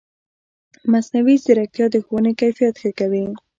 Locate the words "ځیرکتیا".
1.43-1.85